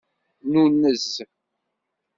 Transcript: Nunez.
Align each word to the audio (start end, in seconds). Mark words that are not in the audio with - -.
Nunez. 0.51 1.05